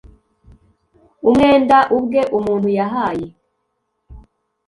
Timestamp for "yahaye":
2.77-3.27